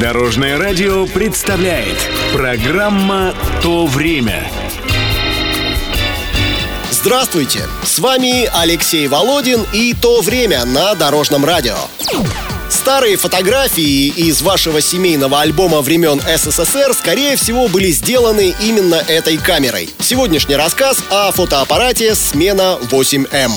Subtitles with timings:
[0.00, 1.98] Дорожное радио представляет
[2.32, 4.50] программа «То время».
[6.90, 7.64] Здравствуйте!
[7.84, 11.76] С вами Алексей Володин и «То время» на Дорожном радио.
[12.70, 19.90] Старые фотографии из вашего семейного альбома времен СССР, скорее всего, были сделаны именно этой камерой.
[19.98, 23.52] Сегодняшний рассказ о фотоаппарате «Смена 8М».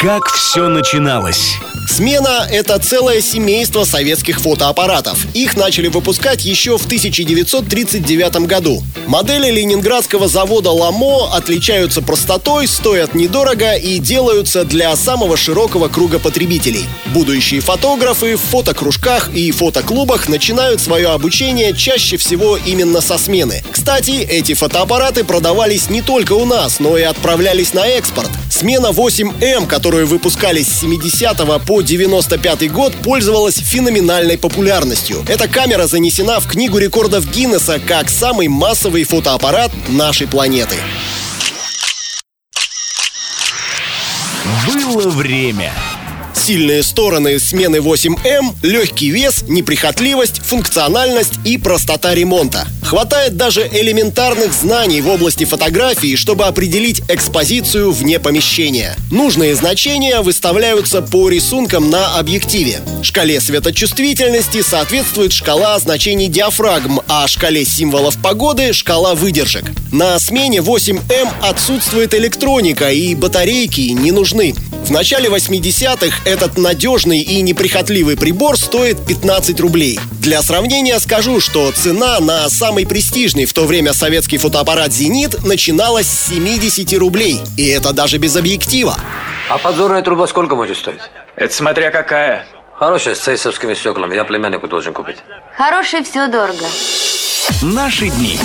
[0.00, 1.56] Как все начиналось?
[1.88, 5.26] Смена— это целое семейство советских фотоаппаратов.
[5.34, 8.82] Их начали выпускать еще в 1939 году.
[9.06, 16.84] Модели ленинградского завода «Ламо» отличаются простотой, стоят недорого и делаются для самого широкого круга потребителей.
[17.06, 23.62] Будущие фотографы в фотокружках и фотоклубах начинают свое обучение чаще всего именно со смены.
[23.70, 28.30] Кстати, эти фотоаппараты продавались не только у нас, но и отправлялись на экспорт.
[28.64, 35.22] Смена 8М, которую выпускали с 70 по 95 год, пользовалась феноменальной популярностью.
[35.28, 40.76] Эта камера занесена в Книгу рекордов Гиннесса как самый массовый фотоаппарат нашей планеты.
[44.66, 45.70] Было время.
[46.44, 52.68] Сильные стороны смены 8М– легкий вес, неприхотливость, функциональность и простота ремонта.
[52.82, 58.94] Хватает даже элементарных знаний в области фотографии, чтобы определить экспозицию вне помещения.
[59.10, 62.80] Нужные значения выставляются по рисункам на объективе.
[63.02, 69.64] Шкале светочувствительности соответствует шкала значений диафрагм, а шкале символов погоды– шкала выдержек.
[69.92, 74.54] На смене 8М отсутствует электроника и батарейки не нужны.
[74.84, 79.98] В начале 80-х этот надежный и неприхотливый прибор стоит 15 рублей.
[80.20, 86.06] Для сравнения скажу, что цена на самый престижный в то время советский фотоаппарат «Зенит» начиналась
[86.06, 87.40] с 70 рублей.
[87.56, 88.94] И это даже без объектива.
[89.48, 91.00] А подзорная труба сколько может стоить?
[91.34, 92.46] Это смотря какая.
[92.78, 94.14] Хорошая, с цейсовскими стеклами.
[94.14, 95.16] Я племяннику должен купить.
[95.56, 96.66] Хорошее все дорого.
[97.62, 98.38] Наши дни.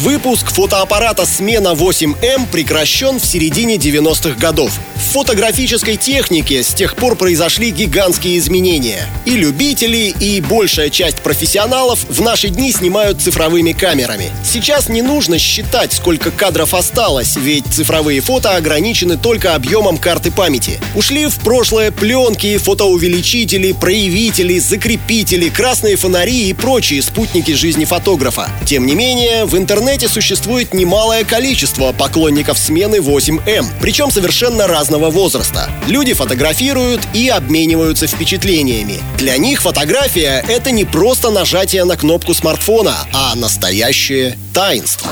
[0.00, 4.78] Выпуск фотоаппарата «Смена 8М» прекращен в середине 90-х годов.
[5.08, 9.08] Фотографической технике с тех пор произошли гигантские изменения.
[9.24, 14.30] И любители, и большая часть профессионалов в наши дни снимают цифровыми камерами.
[14.44, 20.78] Сейчас не нужно считать, сколько кадров осталось, ведь цифровые фото ограничены только объемом карты памяти.
[20.94, 28.50] Ушли в прошлое пленки, фотоувеличители, проявители, закрепители, красные фонари и прочие спутники жизни фотографа.
[28.66, 34.66] Тем не менее, в интернете существует немалое количество поклонников смены 8М, причем совершенно
[34.98, 35.70] разного возраста.
[35.86, 39.00] Люди фотографируют и обмениваются впечатлениями.
[39.16, 45.08] Для них фотография— это не просто нажатие на кнопку смартфона, а настоящее таинство.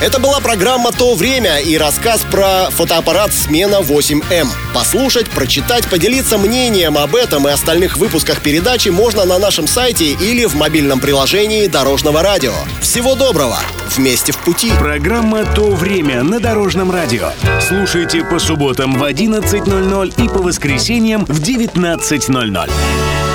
[0.00, 4.46] Это была программа «То время» и рассказ про фотоаппарат «Смена 8М».
[4.72, 10.44] Послушать, прочитать, поделиться мнением об этом и остальных выпусках передачи можно на нашем сайте или
[10.44, 12.54] в мобильном приложении Дорожного радио.
[12.80, 13.58] Всего доброго!
[13.96, 14.70] Вместе в пути!
[14.78, 17.30] Программа «То время» на Дорожном радио.
[17.60, 23.27] Слушайте по субботам в 11.00 и по воскресеньям в 19.00.